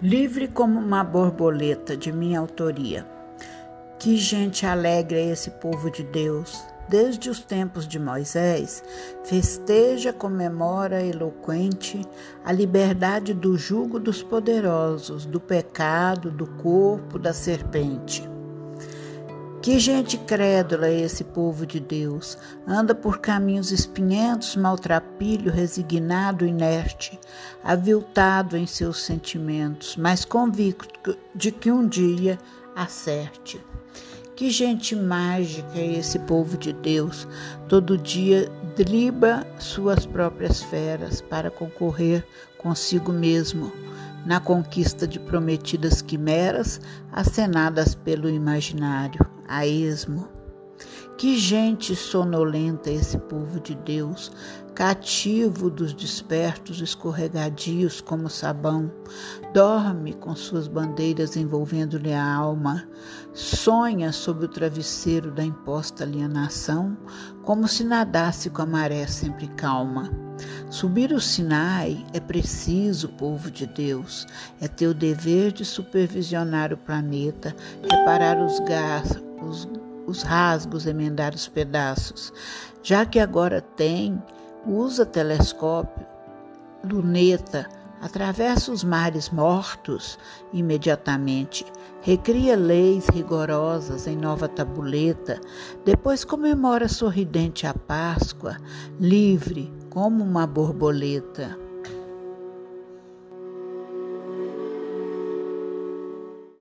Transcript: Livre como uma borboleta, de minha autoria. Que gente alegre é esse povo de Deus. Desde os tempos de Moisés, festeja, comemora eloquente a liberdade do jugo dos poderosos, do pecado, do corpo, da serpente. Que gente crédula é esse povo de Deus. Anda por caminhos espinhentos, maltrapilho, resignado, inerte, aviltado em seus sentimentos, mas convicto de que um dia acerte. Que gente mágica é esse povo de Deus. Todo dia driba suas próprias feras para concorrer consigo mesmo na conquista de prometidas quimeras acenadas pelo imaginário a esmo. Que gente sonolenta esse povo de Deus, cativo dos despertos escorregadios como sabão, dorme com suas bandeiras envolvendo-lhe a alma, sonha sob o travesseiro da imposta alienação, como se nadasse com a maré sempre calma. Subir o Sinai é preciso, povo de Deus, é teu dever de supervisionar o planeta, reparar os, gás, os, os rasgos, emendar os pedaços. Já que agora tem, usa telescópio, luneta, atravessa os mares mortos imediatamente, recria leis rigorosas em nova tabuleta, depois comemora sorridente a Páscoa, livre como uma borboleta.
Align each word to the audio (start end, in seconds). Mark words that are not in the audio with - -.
Livre 0.00 0.46
como 0.46 0.78
uma 0.78 1.02
borboleta, 1.02 1.96
de 1.96 2.12
minha 2.12 2.38
autoria. 2.38 3.04
Que 3.98 4.16
gente 4.16 4.64
alegre 4.64 5.18
é 5.18 5.32
esse 5.32 5.50
povo 5.50 5.90
de 5.90 6.04
Deus. 6.04 6.64
Desde 6.88 7.28
os 7.28 7.40
tempos 7.40 7.86
de 7.86 7.98
Moisés, 7.98 8.80
festeja, 9.24 10.12
comemora 10.12 11.02
eloquente 11.02 12.00
a 12.44 12.52
liberdade 12.52 13.34
do 13.34 13.58
jugo 13.58 13.98
dos 13.98 14.22
poderosos, 14.22 15.26
do 15.26 15.40
pecado, 15.40 16.30
do 16.30 16.46
corpo, 16.46 17.18
da 17.18 17.32
serpente. 17.32 18.37
Que 19.68 19.78
gente 19.78 20.16
crédula 20.16 20.88
é 20.88 21.00
esse 21.02 21.22
povo 21.22 21.66
de 21.66 21.78
Deus. 21.78 22.38
Anda 22.66 22.94
por 22.94 23.18
caminhos 23.18 23.70
espinhentos, 23.70 24.56
maltrapilho, 24.56 25.52
resignado, 25.52 26.46
inerte, 26.46 27.20
aviltado 27.62 28.56
em 28.56 28.66
seus 28.66 29.02
sentimentos, 29.02 29.94
mas 29.94 30.24
convicto 30.24 31.14
de 31.34 31.52
que 31.52 31.70
um 31.70 31.86
dia 31.86 32.38
acerte. 32.74 33.62
Que 34.34 34.48
gente 34.48 34.96
mágica 34.96 35.76
é 35.78 35.98
esse 35.98 36.18
povo 36.20 36.56
de 36.56 36.72
Deus. 36.72 37.28
Todo 37.68 37.98
dia 37.98 38.50
driba 38.74 39.46
suas 39.58 40.06
próprias 40.06 40.62
feras 40.62 41.20
para 41.20 41.50
concorrer 41.50 42.26
consigo 42.56 43.12
mesmo 43.12 43.70
na 44.24 44.40
conquista 44.40 45.06
de 45.06 45.20
prometidas 45.20 46.00
quimeras 46.00 46.80
acenadas 47.12 47.94
pelo 47.94 48.30
imaginário 48.30 49.36
a 49.48 49.66
esmo. 49.66 50.28
Que 51.16 51.36
gente 51.36 51.96
sonolenta 51.96 52.88
esse 52.90 53.18
povo 53.18 53.58
de 53.58 53.74
Deus, 53.74 54.30
cativo 54.78 55.68
dos 55.68 55.92
despertos 55.92 56.80
escorregadios 56.80 58.00
como 58.00 58.30
sabão, 58.30 58.92
dorme 59.52 60.12
com 60.12 60.36
suas 60.36 60.68
bandeiras 60.68 61.36
envolvendo-lhe 61.36 62.12
a 62.12 62.24
alma, 62.24 62.88
sonha 63.32 64.12
sob 64.12 64.44
o 64.44 64.48
travesseiro 64.48 65.32
da 65.32 65.42
imposta 65.42 66.04
alienação, 66.04 66.96
como 67.42 67.66
se 67.66 67.82
nadasse 67.82 68.48
com 68.50 68.62
a 68.62 68.66
maré 68.66 69.04
sempre 69.08 69.48
calma. 69.48 70.08
Subir 70.70 71.12
o 71.12 71.20
Sinai 71.20 72.06
é 72.12 72.20
preciso, 72.20 73.08
povo 73.08 73.50
de 73.50 73.66
Deus, 73.66 74.24
é 74.60 74.68
teu 74.68 74.94
dever 74.94 75.50
de 75.50 75.64
supervisionar 75.64 76.72
o 76.72 76.76
planeta, 76.76 77.56
reparar 77.82 78.40
os, 78.40 78.60
gás, 78.60 79.10
os, 79.10 79.27
os 80.08 80.22
rasgos, 80.22 80.86
emendar 80.86 81.34
os 81.34 81.46
pedaços. 81.46 82.32
Já 82.82 83.04
que 83.04 83.20
agora 83.20 83.60
tem, 83.60 84.20
usa 84.66 85.04
telescópio, 85.04 86.06
luneta, 86.82 87.68
atravessa 88.00 88.72
os 88.72 88.82
mares 88.82 89.28
mortos 89.28 90.18
imediatamente, 90.52 91.66
recria 92.00 92.56
leis 92.56 93.06
rigorosas 93.08 94.06
em 94.06 94.16
nova 94.16 94.48
tabuleta, 94.48 95.40
depois 95.84 96.24
comemora 96.24 96.88
sorridente 96.88 97.66
a 97.66 97.74
Páscoa, 97.74 98.56
livre 98.98 99.72
como 99.90 100.24
uma 100.24 100.46
borboleta. 100.46 101.67